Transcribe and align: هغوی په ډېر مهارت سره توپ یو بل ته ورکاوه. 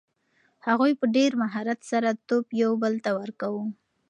هغوی 0.67 0.91
په 0.99 1.05
ډېر 1.15 1.31
مهارت 1.41 1.79
سره 1.91 2.09
توپ 2.27 2.45
یو 2.61 2.71
بل 2.83 2.93
ته 3.05 3.11
ورکاوه. 3.21 3.63